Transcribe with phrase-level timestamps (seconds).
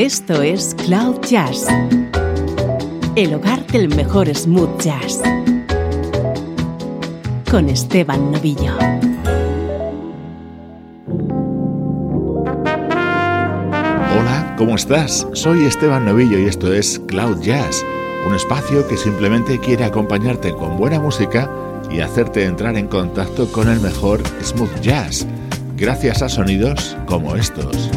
[0.00, 1.66] Esto es Cloud Jazz,
[3.16, 5.20] el hogar del mejor smooth jazz,
[7.50, 8.78] con Esteban Novillo.
[14.16, 15.26] Hola, ¿cómo estás?
[15.34, 17.84] Soy Esteban Novillo y esto es Cloud Jazz,
[18.26, 21.50] un espacio que simplemente quiere acompañarte con buena música
[21.90, 25.26] y hacerte entrar en contacto con el mejor smooth jazz,
[25.76, 27.90] gracias a sonidos como estos.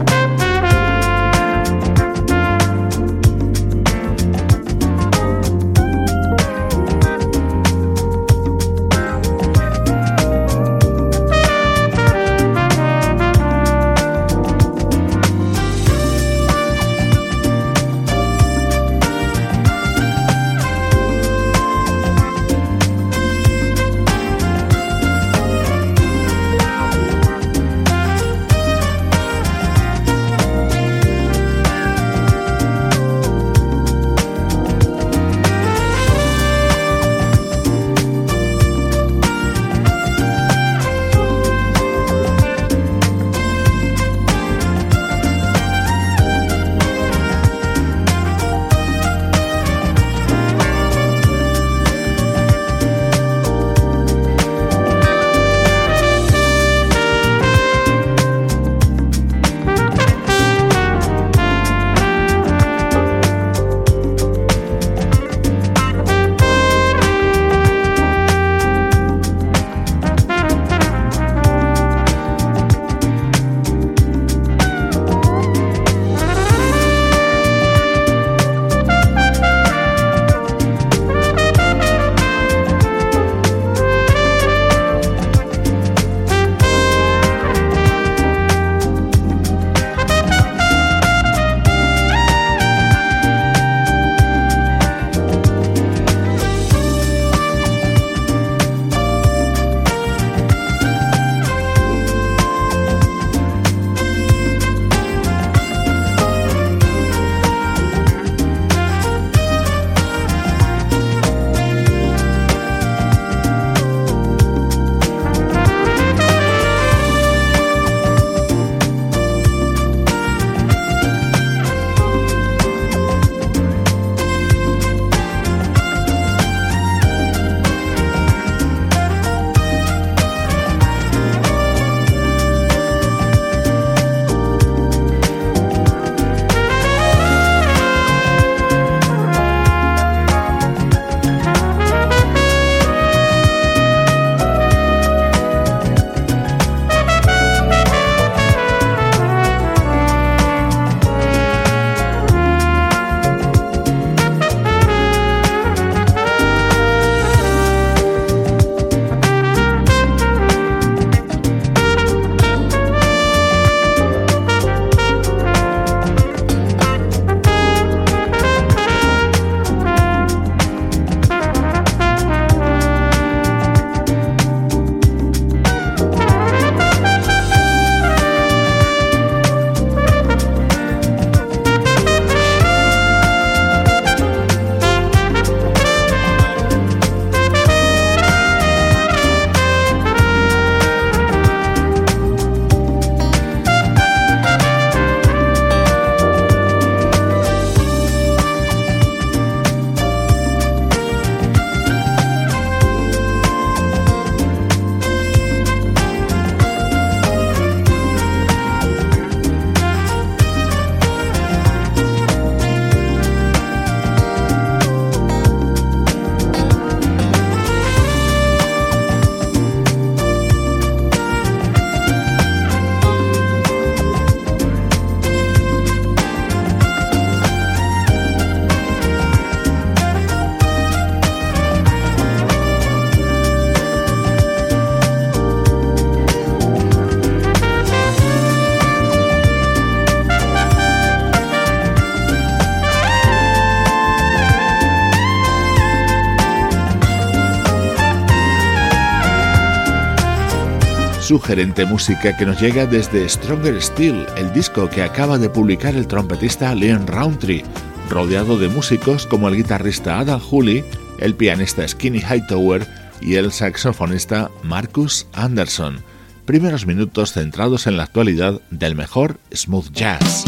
[251.34, 256.06] Sugerente música que nos llega desde Stronger Steel, el disco que acaba de publicar el
[256.06, 257.64] trompetista Leon Roundtree,
[258.08, 260.86] rodeado de músicos como el guitarrista Adam Hooley,
[261.18, 262.86] el pianista Skinny Hightower
[263.20, 266.04] y el saxofonista Marcus Anderson.
[266.46, 270.46] Primeros minutos centrados en la actualidad del mejor smooth jazz.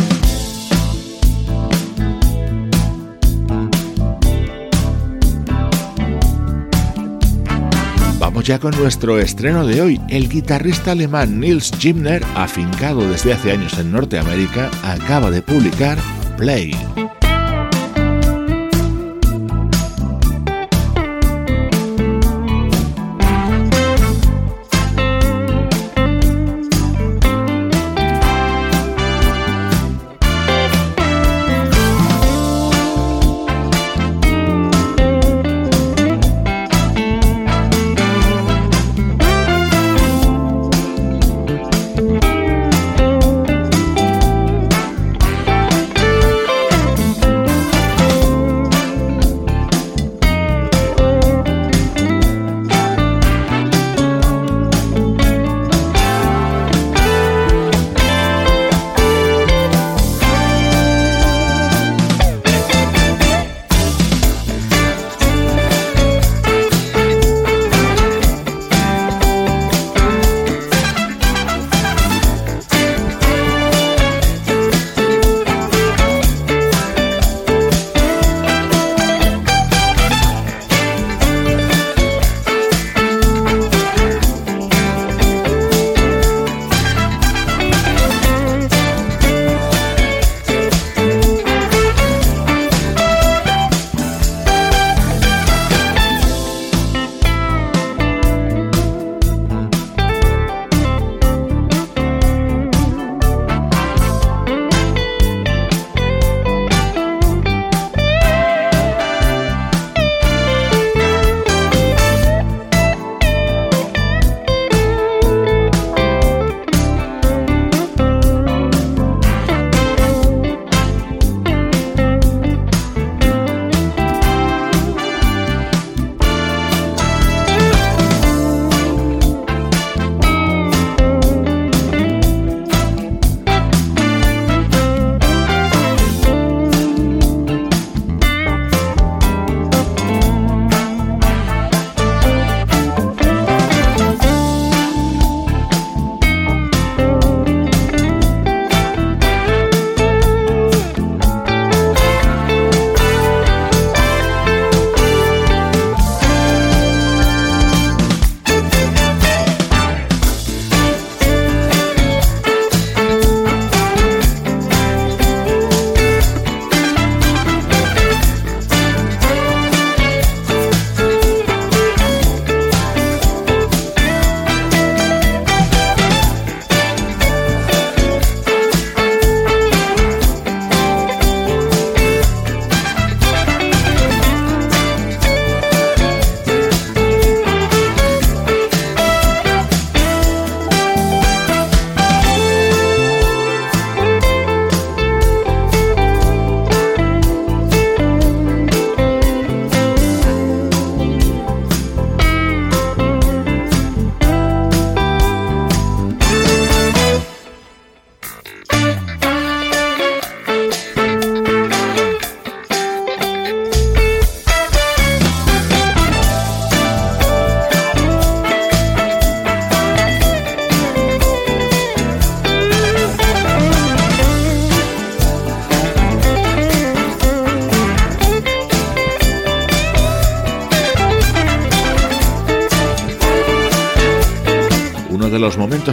[8.46, 10.02] Ya con nuestro estreno de hoy.
[10.08, 15.98] El guitarrista alemán Nils Gimner, afincado desde hace años en Norteamérica, acaba de publicar
[16.38, 16.72] Play.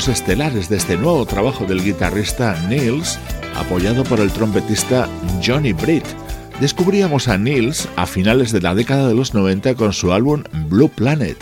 [0.09, 3.19] Estelares de este nuevo trabajo del guitarrista Nils,
[3.57, 5.09] apoyado por el trompetista
[5.45, 6.05] Johnny Britt.
[6.61, 10.91] Descubríamos a Nils a finales de la década de los 90 con su álbum Blue
[10.91, 11.39] Planet.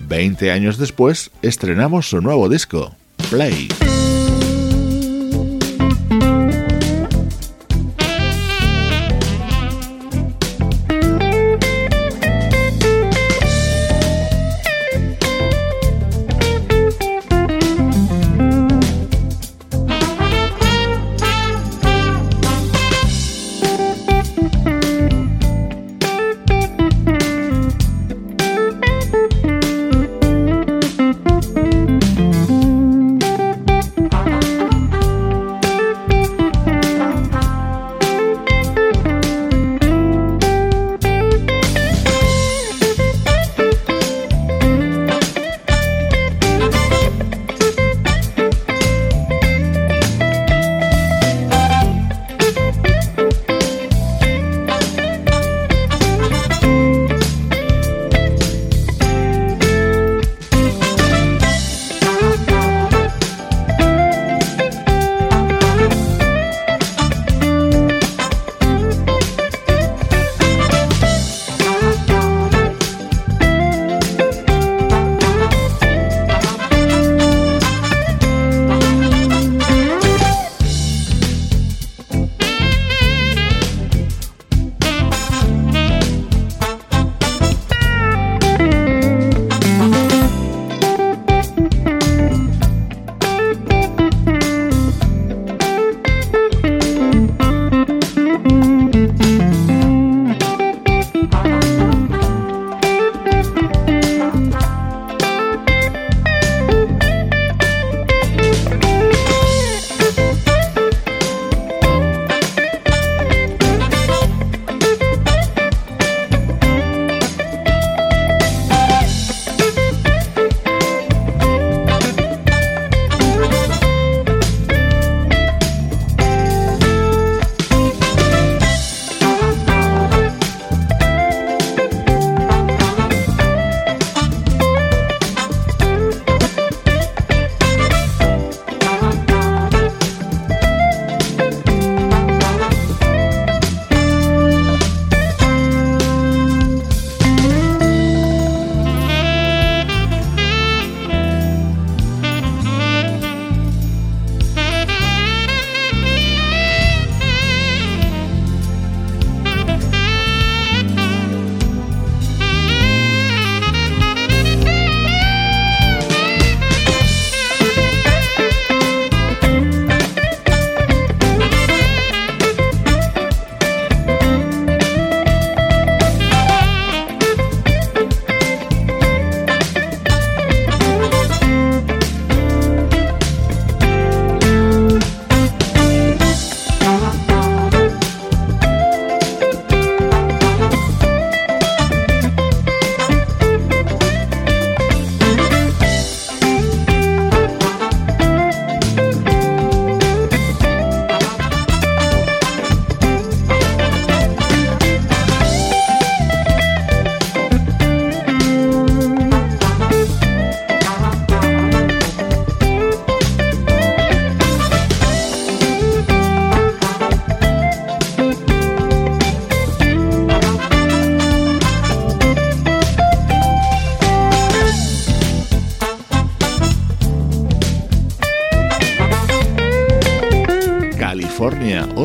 [0.00, 2.94] Veinte años después, estrenamos su nuevo disco,
[3.30, 3.68] Play.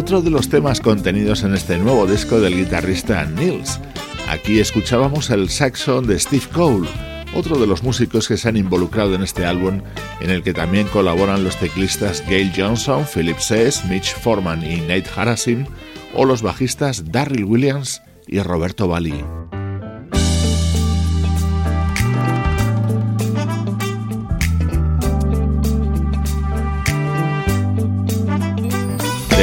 [0.04, 3.80] Otro de los temas contenidos en este nuevo disco del guitarrista Nils.
[4.28, 6.90] Aquí escuchábamos el saxon de Steve Cole,
[7.34, 9.82] otro de los músicos que se han involucrado en este álbum,
[10.20, 15.06] en el que también colaboran los teclistas Gail Johnson, Philip Sess, Mitch Foreman y Nate
[15.16, 15.68] Harasim,
[16.14, 19.24] o los bajistas Darryl Williams y Roberto Bali.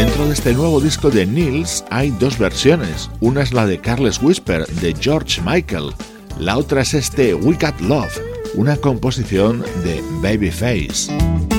[0.00, 3.11] Dentro de este nuevo disco de Nils hay dos versiones.
[3.21, 5.92] Una es la de Carles Whisper de George Michael,
[6.38, 8.19] la otra es este We Got Love,
[8.54, 11.50] una composición de Babyface.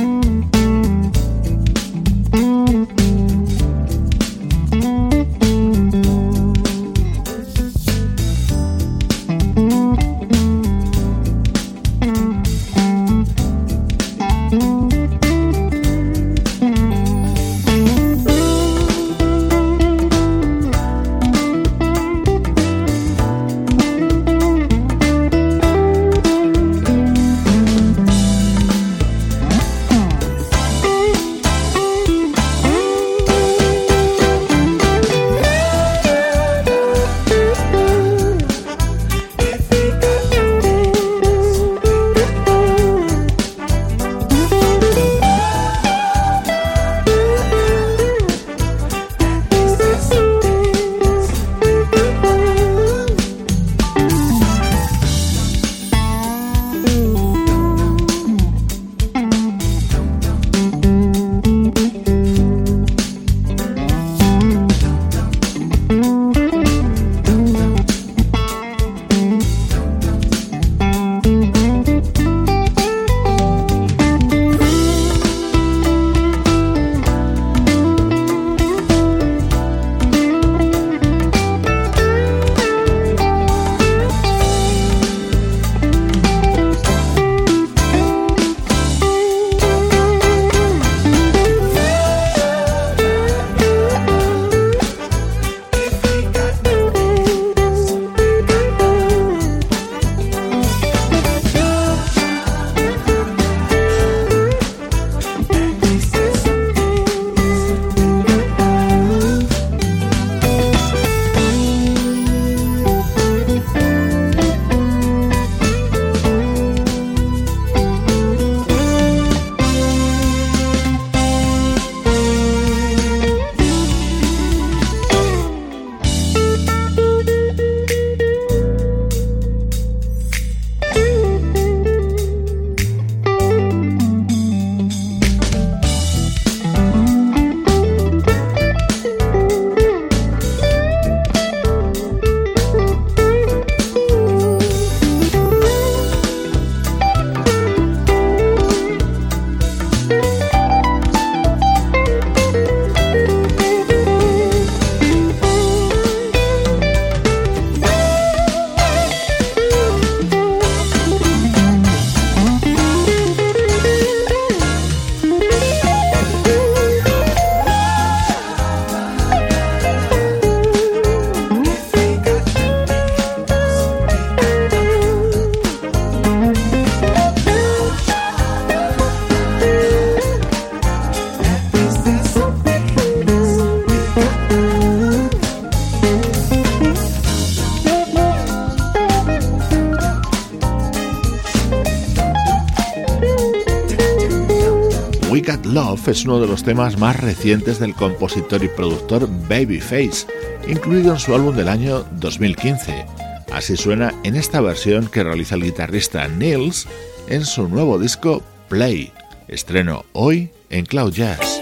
[196.12, 200.28] Es uno de los temas más recientes del compositor y productor Babyface,
[200.68, 203.06] incluido en su álbum del año 2015.
[203.52, 206.88] Así suena en esta versión que realiza el guitarrista Nils
[207.28, 209.14] en su nuevo disco Play,
[209.48, 211.62] estreno hoy en Cloud Jazz.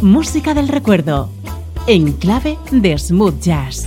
[0.00, 1.30] Música del recuerdo,
[1.86, 3.84] en clave de smooth jazz.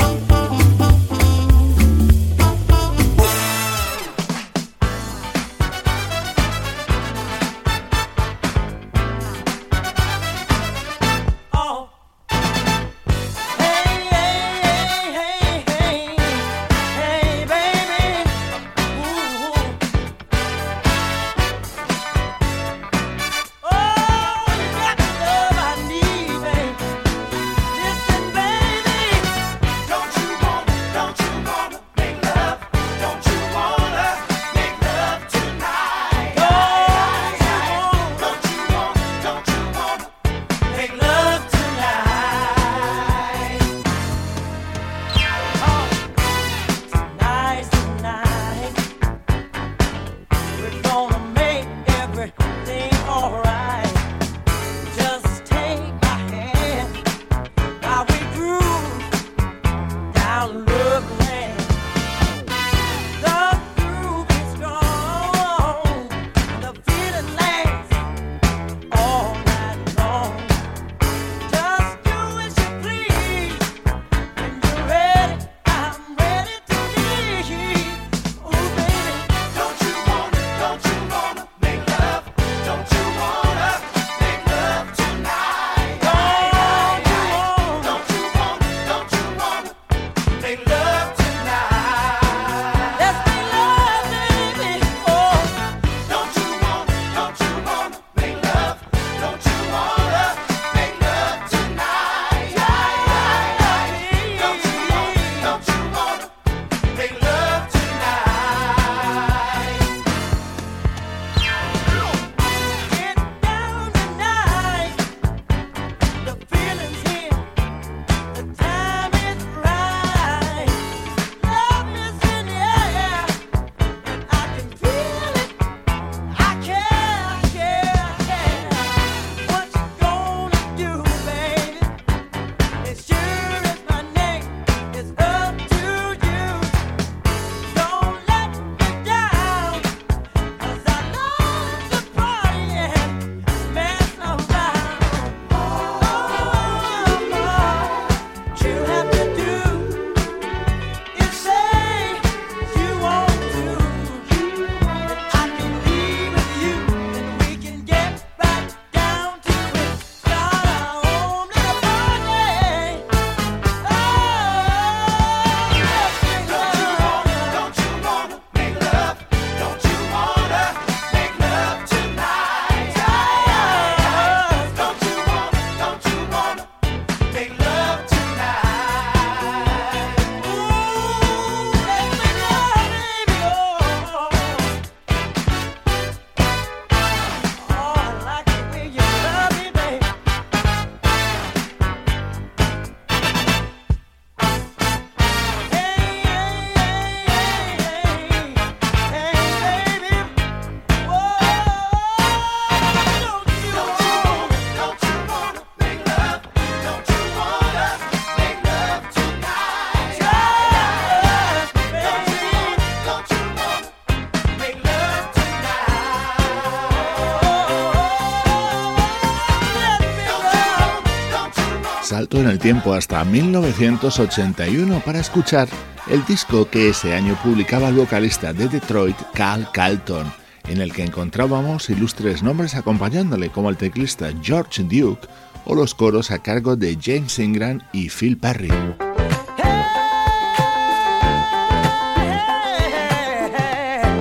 [222.30, 225.68] Salto en el tiempo hasta 1981 para escuchar
[226.08, 230.32] el disco que ese año publicaba el vocalista de Detroit, Cal Calton,
[230.68, 235.28] en el que encontrábamos ilustres nombres acompañándole como el teclista George Duke
[235.66, 238.70] o los coros a cargo de James Ingram y Phil Perry.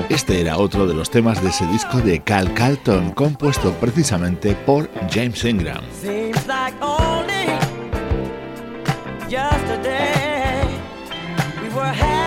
[0.08, 4.88] Este era otro de los temas de ese disco de Cal Calton, compuesto precisamente por
[5.10, 5.84] James Ingram.
[9.30, 10.80] yesterday.
[11.60, 12.17] We were happy.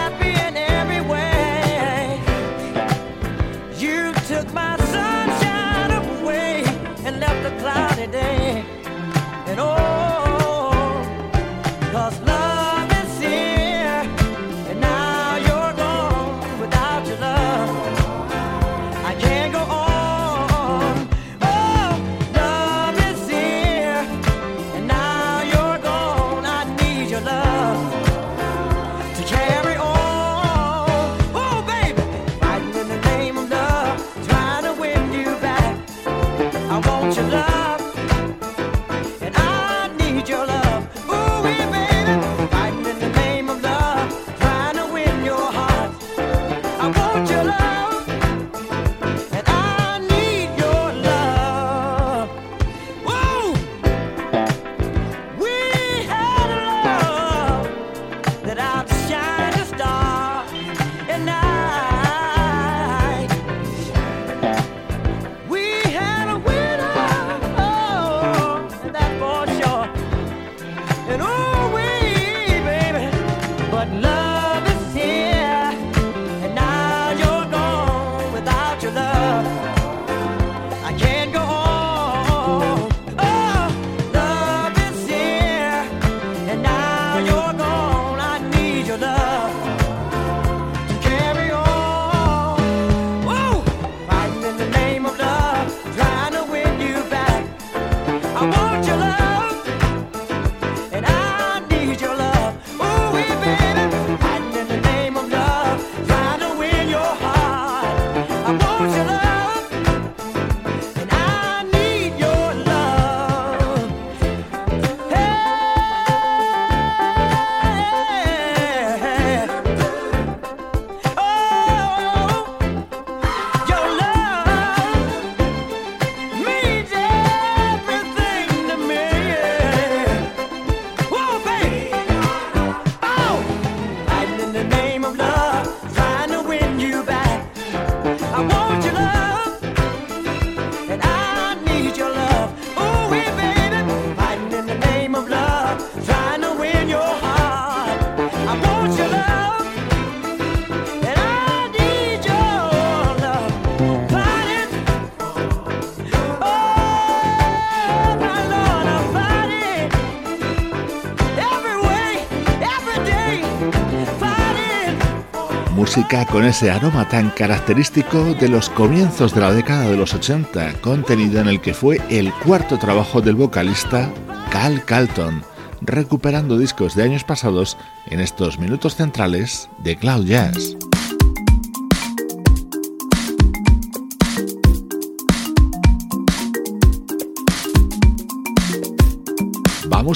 [166.11, 171.39] Con ese aroma tan característico de los comienzos de la década de los 80, contenido
[171.39, 174.11] en el que fue el cuarto trabajo del vocalista
[174.51, 175.41] Cal Calton,
[175.79, 180.75] recuperando discos de años pasados en estos minutos centrales de Cloud Jazz.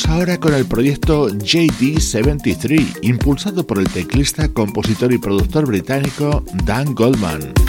[0.03, 7.64] Ahora con el proyecto JD73, impulsado por el teclista, compositor y productor británico Dan Goldman.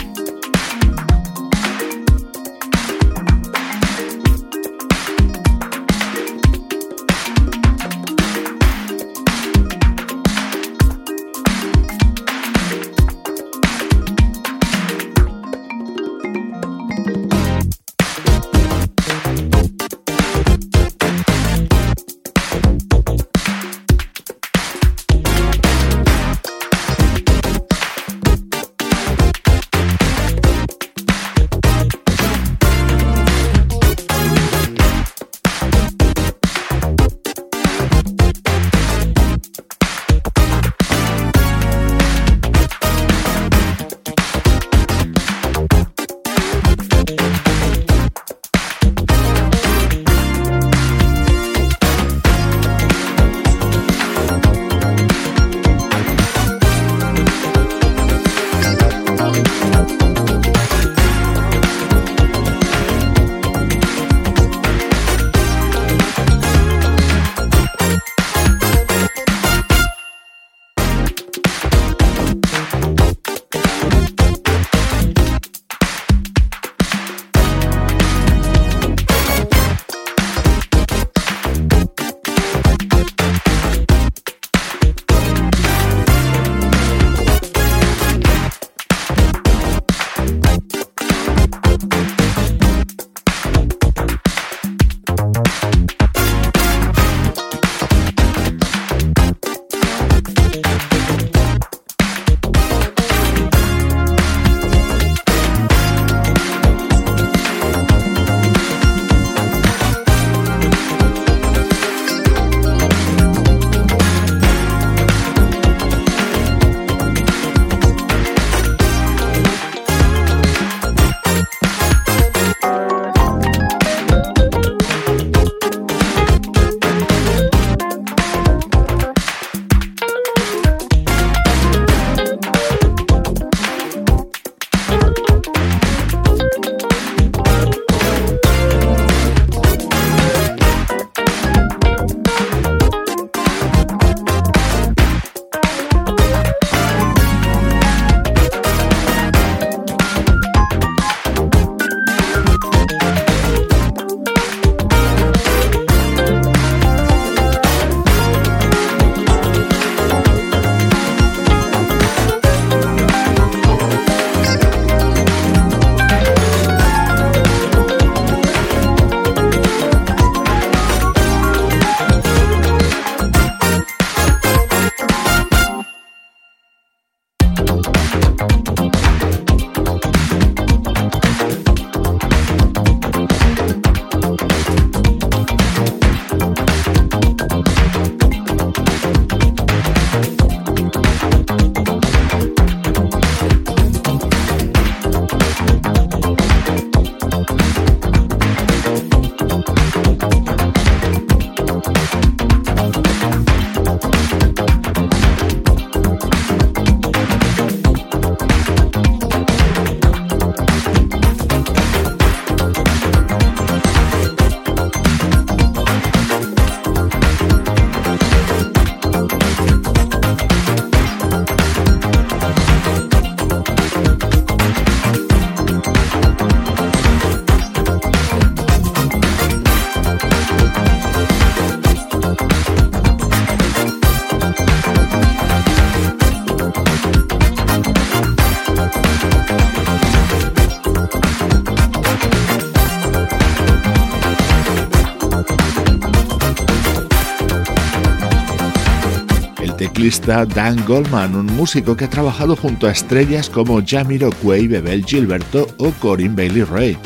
[250.09, 255.91] Dan Goldman, un músico que ha trabajado junto a estrellas como Jamiroquai, Bebel Gilberto o
[255.91, 256.97] Corinne Bailey Ray.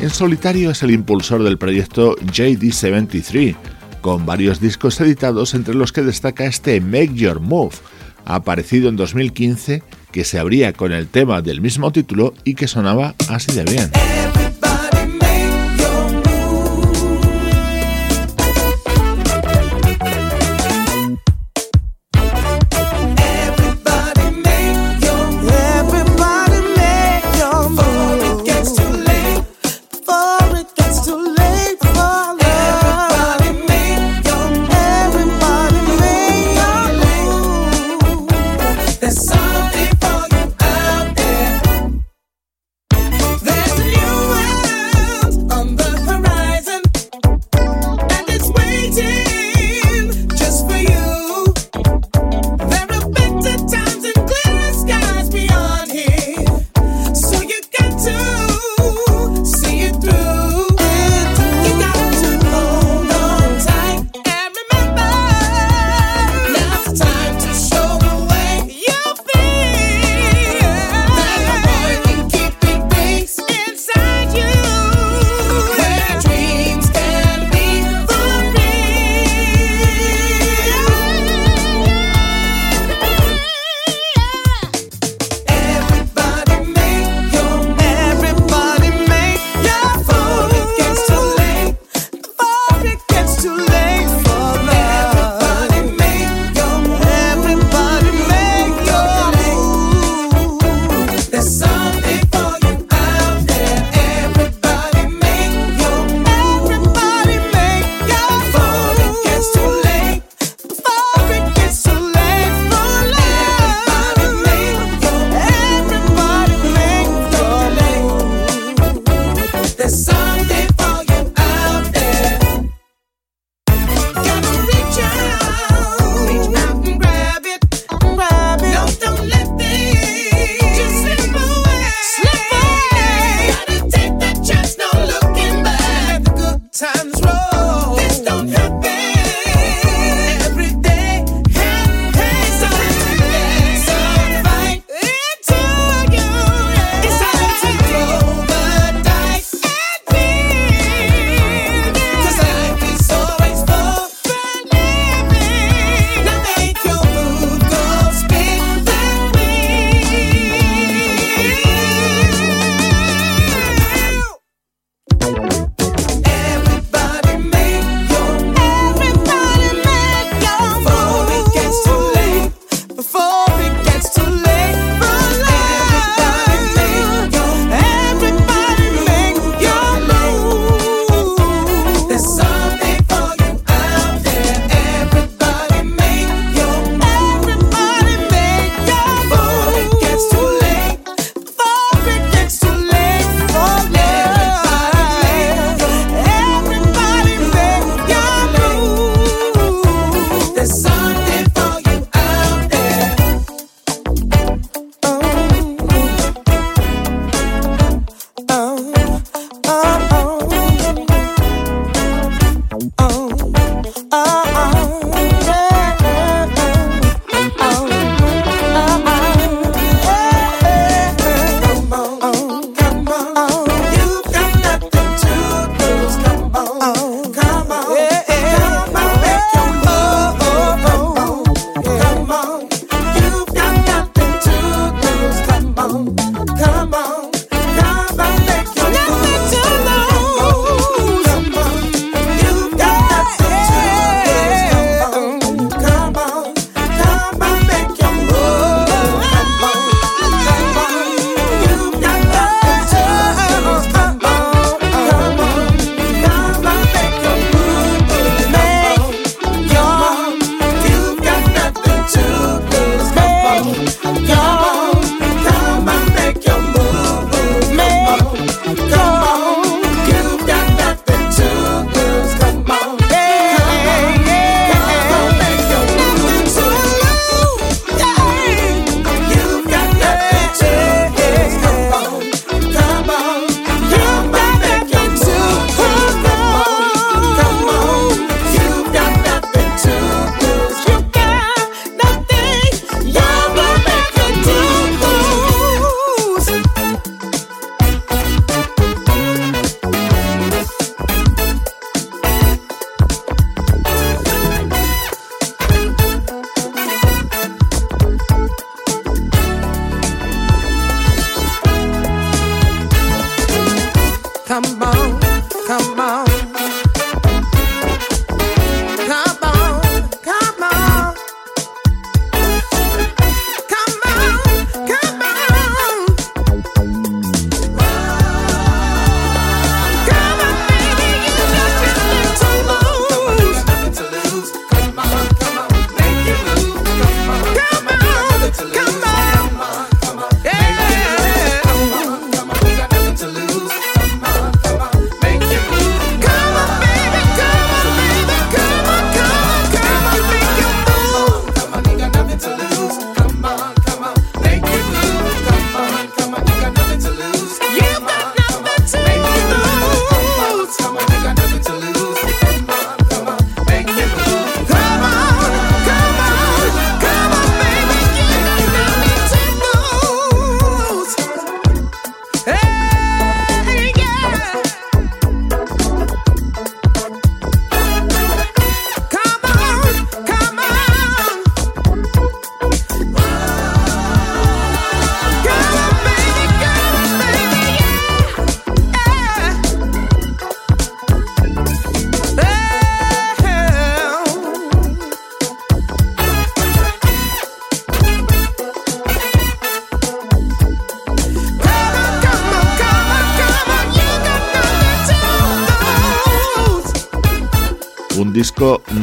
[0.00, 3.54] En solitario es el impulsor del proyecto JD73,
[4.00, 7.76] con varios discos editados entre los que destaca este Make Your Move,
[8.24, 13.14] aparecido en 2015, que se abría con el tema del mismo título y que sonaba
[13.28, 13.90] así de bien.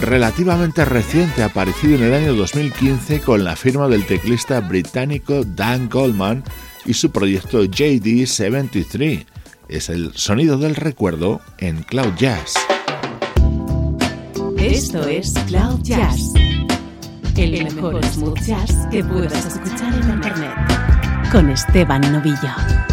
[0.02, 6.44] Relativamente reciente, aparecido en el año 2015 con la firma del teclista británico Dan Goldman
[6.86, 9.26] y su proyecto JD73.
[9.68, 12.54] Es el sonido del recuerdo en Cloud Jazz.
[14.58, 16.34] Esto es Cloud Jazz,
[17.36, 22.85] el mejor smooth jazz que puedas escuchar en Internet, con Esteban Novillo.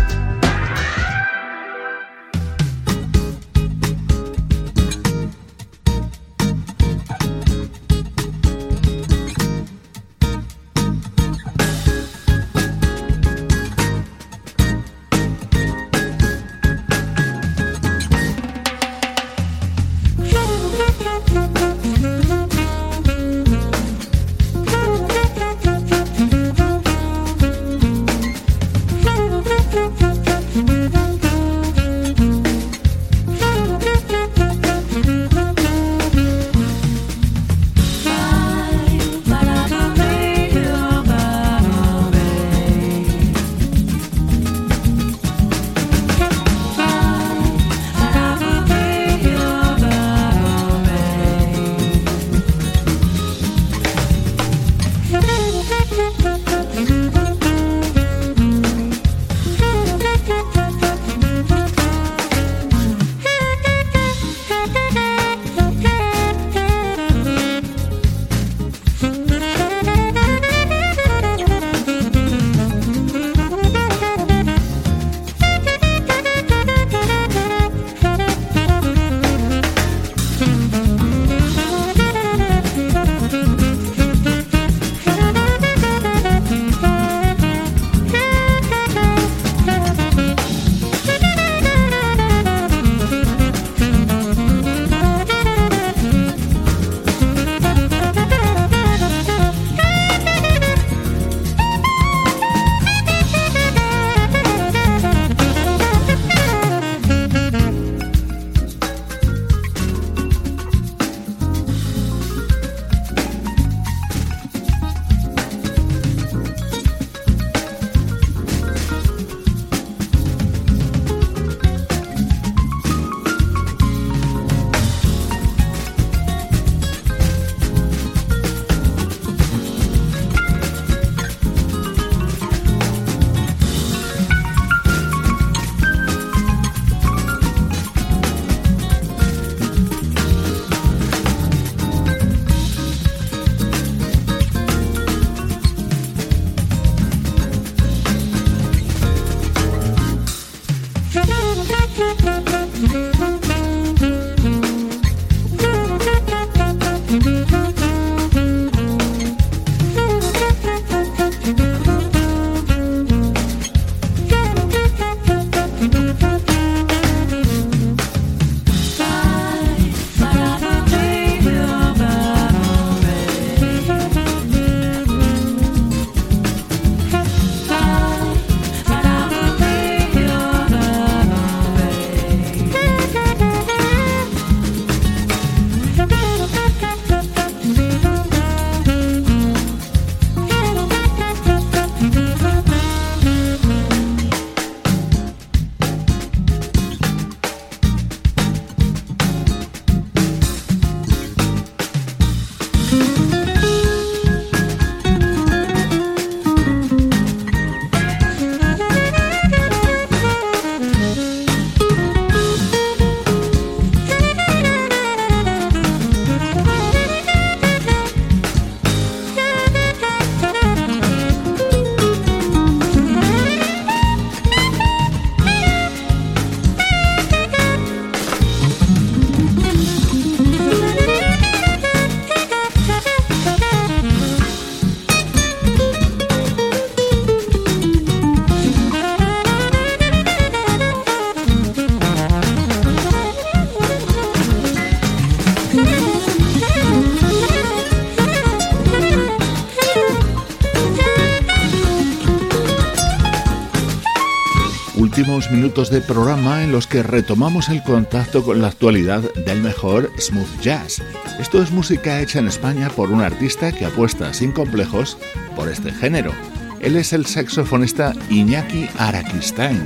[255.50, 260.60] Minutos de programa en los que retomamos el contacto con la actualidad del mejor smooth
[260.60, 261.02] jazz.
[261.40, 265.18] Esto es música hecha en España por un artista que apuesta sin complejos
[265.56, 266.32] por este género.
[266.80, 269.80] Él es el saxofonista Iñaki Araquistain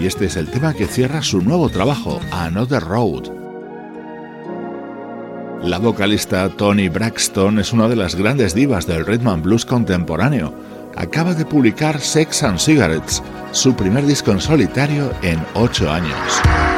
[0.00, 3.30] y este es el tema que cierra su nuevo trabajo, Another Road.
[5.62, 10.54] La vocalista Tony Braxton es una de las grandes divas del rhythm and blues contemporáneo.
[10.96, 16.75] Acaba de publicar Sex and Cigarettes, su primer disco en solitario en ocho años.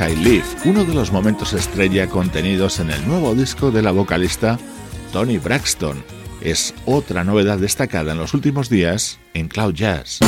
[0.00, 4.58] I Live, uno de los momentos estrella contenidos en el nuevo disco de la vocalista
[5.12, 6.02] Tony Braxton.
[6.40, 10.18] es otra novedad destacada en los últimos días en Cloud Jazz.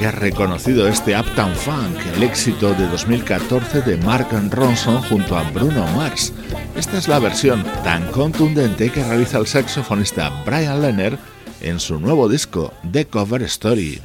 [0.00, 5.42] Que has reconocido este Uptown Funk, el éxito de 2014 de Mark Ronson junto a
[5.50, 6.32] Bruno Mars.
[6.74, 11.18] Esta es la versión tan contundente que realiza el saxofonista Brian Lenner
[11.60, 14.00] en su nuevo disco, The Cover Story.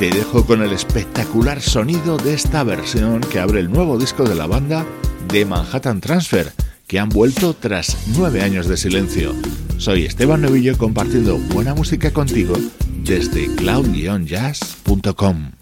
[0.00, 4.34] Te dejo con el espectacular sonido de esta versión que abre el nuevo disco de
[4.34, 4.84] la banda
[5.28, 6.52] de Manhattan Transfer,
[6.86, 9.34] que han vuelto tras nueve años de silencio.
[9.78, 12.54] Soy Esteban Novillo compartiendo buena música contigo
[13.04, 15.52] desde cloud-jazz.com.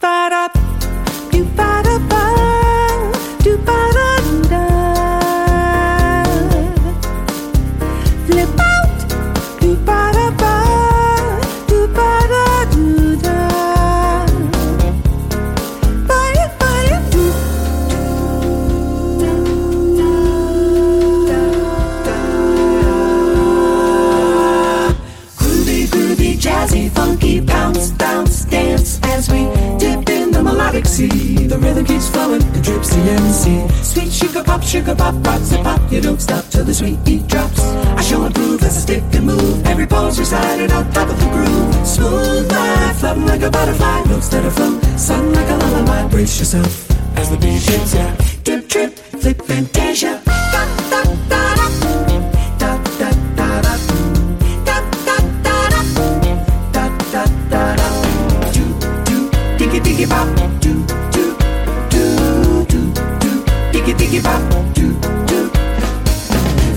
[30.80, 31.46] sea.
[31.46, 33.68] The rhythm keeps flowing, it drips the MC.
[33.82, 35.80] Sweet sugar pop, sugar pop, rocks and pop.
[35.92, 37.60] You don't stop till the sweet beat drops.
[37.60, 39.66] I show and prove as I stick and move.
[39.66, 41.86] Every pose recited on top of the groove.
[41.86, 44.04] Smooth life, floating like a butterfly.
[44.04, 46.08] Notes that are flow, sung like a lullaby.
[46.08, 48.08] Brace yourself as the beat hits ya.
[48.42, 50.21] Drip, trip, flip, fantasia.
[64.74, 64.94] Do.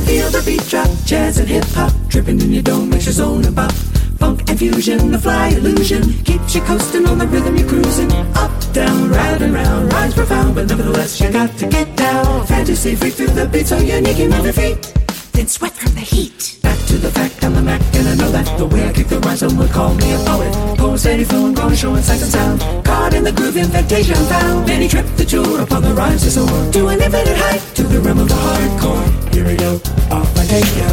[0.06, 3.54] Feel the beat drop, jazz and hip hop, dripping in your dome makes your zone
[3.54, 3.72] bop.
[4.20, 8.12] Funk and fusion, the fly illusion keeps you coasting on the rhythm you're cruising.
[8.36, 12.46] Up, down, round and round, rhymes profound, but nevertheless you got to get down.
[12.48, 14.94] Fantasy freak through the beat so unique you move your feet,
[15.34, 18.58] then sweat from the heat to the fact I'm the Mac, and I know that
[18.58, 20.52] the way I kick the rhyme, someone call me a poet.
[20.78, 22.86] Poem steady flowing, growing, showing sight and sound.
[22.86, 24.68] Caught in the groove, invitation found.
[24.68, 28.00] Many trip the jewel upon the rhymes to soar to an infinite height, to the
[28.00, 29.34] realm of the hardcore.
[29.34, 29.76] Here we go,
[30.12, 30.90] off I take ya.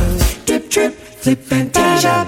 [0.47, 2.27] Drip, trip, flip, fantasia.